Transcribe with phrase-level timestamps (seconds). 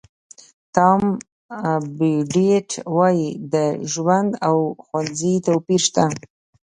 [0.75, 1.01] ټام
[1.97, 3.55] بوډیټ وایي د
[3.91, 6.05] ژوند او ښوونځي توپیر شته.